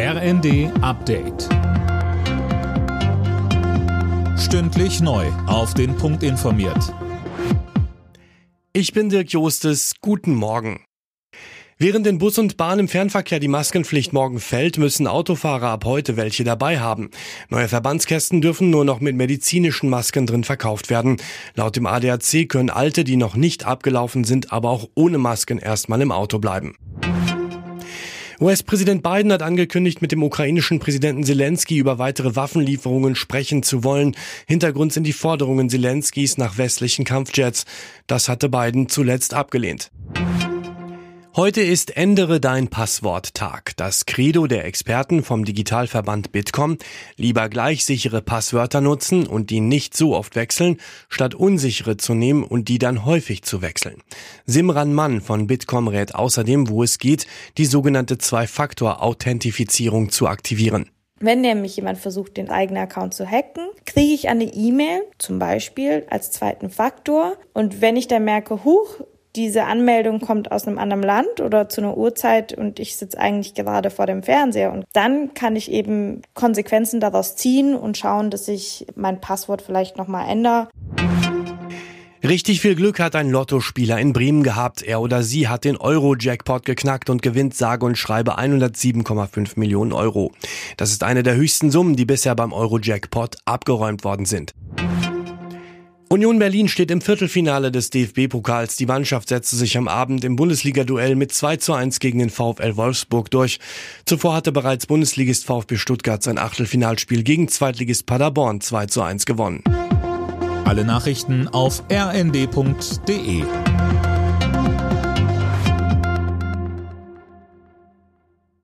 RND 0.00 0.70
Update. 0.80 1.48
Stündlich 4.38 5.00
neu. 5.00 5.26
Auf 5.48 5.74
den 5.74 5.96
Punkt 5.96 6.22
informiert. 6.22 6.94
Ich 8.72 8.92
bin 8.92 9.08
Dirk 9.08 9.32
Jostes. 9.32 9.94
Guten 10.00 10.36
Morgen. 10.36 10.84
Während 11.78 12.06
in 12.06 12.18
Bus 12.18 12.38
und 12.38 12.56
Bahn 12.56 12.78
im 12.78 12.86
Fernverkehr 12.86 13.40
die 13.40 13.48
Maskenpflicht 13.48 14.12
morgen 14.12 14.38
fällt, 14.38 14.78
müssen 14.78 15.08
Autofahrer 15.08 15.70
ab 15.70 15.84
heute 15.84 16.16
welche 16.16 16.44
dabei 16.44 16.78
haben. 16.78 17.10
Neue 17.48 17.66
Verbandskästen 17.66 18.40
dürfen 18.40 18.70
nur 18.70 18.84
noch 18.84 19.00
mit 19.00 19.16
medizinischen 19.16 19.90
Masken 19.90 20.26
drin 20.26 20.44
verkauft 20.44 20.90
werden. 20.90 21.16
Laut 21.56 21.74
dem 21.74 21.86
ADAC 21.86 22.48
können 22.48 22.70
alte, 22.70 23.02
die 23.02 23.16
noch 23.16 23.34
nicht 23.34 23.66
abgelaufen 23.66 24.22
sind, 24.22 24.52
aber 24.52 24.70
auch 24.70 24.88
ohne 24.94 25.18
Masken 25.18 25.58
erstmal 25.58 26.00
im 26.02 26.12
Auto 26.12 26.38
bleiben. 26.38 26.76
US-Präsident 28.40 29.02
Biden 29.02 29.32
hat 29.32 29.42
angekündigt, 29.42 30.00
mit 30.00 30.12
dem 30.12 30.22
ukrainischen 30.22 30.78
Präsidenten 30.78 31.24
Zelensky 31.24 31.78
über 31.78 31.98
weitere 31.98 32.36
Waffenlieferungen 32.36 33.16
sprechen 33.16 33.64
zu 33.64 33.82
wollen. 33.82 34.14
Hintergrund 34.46 34.92
sind 34.92 35.04
die 35.04 35.12
Forderungen 35.12 35.68
Zelenskys 35.68 36.38
nach 36.38 36.56
westlichen 36.56 37.04
Kampfjets. 37.04 37.64
Das 38.06 38.28
hatte 38.28 38.48
Biden 38.48 38.88
zuletzt 38.88 39.34
abgelehnt. 39.34 39.90
Heute 41.38 41.60
ist 41.60 41.96
Ändere 41.96 42.40
dein 42.40 42.66
Passwort 42.66 43.32
Tag. 43.32 43.76
Das 43.76 44.06
Credo 44.06 44.48
der 44.48 44.64
Experten 44.64 45.22
vom 45.22 45.44
Digitalverband 45.44 46.32
Bitkom. 46.32 46.78
Lieber 47.16 47.48
gleich 47.48 47.84
sichere 47.84 48.22
Passwörter 48.22 48.80
nutzen 48.80 49.24
und 49.24 49.50
die 49.50 49.60
nicht 49.60 49.96
so 49.96 50.16
oft 50.16 50.34
wechseln, 50.34 50.78
statt 51.08 51.36
unsichere 51.36 51.96
zu 51.96 52.14
nehmen 52.14 52.42
und 52.42 52.66
die 52.66 52.80
dann 52.80 53.04
häufig 53.04 53.44
zu 53.44 53.62
wechseln. 53.62 54.02
Simran 54.46 54.92
Mann 54.92 55.20
von 55.20 55.46
Bitkom 55.46 55.86
rät 55.86 56.12
außerdem, 56.16 56.70
wo 56.70 56.82
es 56.82 56.98
geht, 56.98 57.28
die 57.56 57.66
sogenannte 57.66 58.18
Zwei-Faktor-Authentifizierung 58.18 60.10
zu 60.10 60.26
aktivieren. 60.26 60.90
Wenn 61.20 61.40
nämlich 61.40 61.76
jemand 61.76 61.98
versucht, 61.98 62.36
den 62.36 62.50
eigenen 62.50 62.82
Account 62.82 63.14
zu 63.14 63.24
hacken, 63.24 63.68
kriege 63.86 64.12
ich 64.12 64.28
eine 64.28 64.52
E-Mail, 64.52 65.02
zum 65.18 65.38
Beispiel 65.38 66.04
als 66.10 66.32
zweiten 66.32 66.68
Faktor. 66.68 67.36
Und 67.54 67.80
wenn 67.80 67.94
ich 67.94 68.08
dann 68.08 68.24
merke, 68.24 68.64
huch, 68.64 68.96
diese 69.38 69.66
Anmeldung 69.66 70.18
kommt 70.18 70.50
aus 70.50 70.66
einem 70.66 70.78
anderen 70.78 71.04
Land 71.04 71.40
oder 71.40 71.68
zu 71.68 71.80
einer 71.80 71.96
Uhrzeit 71.96 72.52
und 72.52 72.80
ich 72.80 72.96
sitze 72.96 73.20
eigentlich 73.20 73.54
gerade 73.54 73.88
vor 73.88 74.06
dem 74.06 74.24
Fernseher. 74.24 74.72
Und 74.72 74.84
dann 74.94 75.32
kann 75.32 75.54
ich 75.54 75.70
eben 75.70 76.22
Konsequenzen 76.34 76.98
daraus 76.98 77.36
ziehen 77.36 77.76
und 77.76 77.96
schauen, 77.96 78.30
dass 78.30 78.48
ich 78.48 78.86
mein 78.96 79.20
Passwort 79.20 79.62
vielleicht 79.62 79.96
nochmal 79.96 80.28
ändere. 80.28 80.68
Richtig 82.24 82.60
viel 82.60 82.74
Glück 82.74 82.98
hat 82.98 83.14
ein 83.14 83.30
Lottospieler 83.30 84.00
in 84.00 84.12
Bremen 84.12 84.42
gehabt. 84.42 84.82
Er 84.82 85.00
oder 85.00 85.22
sie 85.22 85.46
hat 85.46 85.64
den 85.64 85.76
Euro-Jackpot 85.76 86.64
geknackt 86.64 87.08
und 87.08 87.22
gewinnt 87.22 87.54
sage 87.54 87.86
und 87.86 87.96
schreibe 87.96 88.40
107,5 88.40 89.52
Millionen 89.54 89.92
Euro. 89.92 90.32
Das 90.76 90.90
ist 90.90 91.04
eine 91.04 91.22
der 91.22 91.36
höchsten 91.36 91.70
Summen, 91.70 91.94
die 91.94 92.06
bisher 92.06 92.34
beim 92.34 92.52
Euro-Jackpot 92.52 93.36
abgeräumt 93.44 94.02
worden 94.02 94.26
sind. 94.26 94.52
Union 96.10 96.38
Berlin 96.38 96.68
steht 96.68 96.90
im 96.90 97.02
Viertelfinale 97.02 97.70
des 97.70 97.90
DFB-Pokals. 97.90 98.76
Die 98.76 98.86
Mannschaft 98.86 99.28
setzte 99.28 99.56
sich 99.56 99.76
am 99.76 99.88
Abend 99.88 100.24
im 100.24 100.36
Bundesliga-Duell 100.36 101.16
mit 101.16 101.32
2 101.32 101.56
zu 101.56 101.74
1 101.74 102.00
gegen 102.00 102.18
den 102.18 102.30
VfL 102.30 102.76
Wolfsburg 102.76 103.30
durch. 103.30 103.60
Zuvor 104.06 104.34
hatte 104.34 104.50
bereits 104.50 104.86
Bundesligist 104.86 105.44
VfB 105.44 105.76
Stuttgart 105.76 106.22
sein 106.22 106.38
Achtelfinalspiel 106.38 107.22
gegen 107.24 107.48
Zweitligist 107.48 108.06
Paderborn 108.06 108.62
2 108.62 108.86
zu 108.86 109.02
1 109.02 109.26
gewonnen. 109.26 109.62
Alle 110.64 110.86
Nachrichten 110.86 111.46
auf 111.48 111.82
rnd.de 111.92 113.42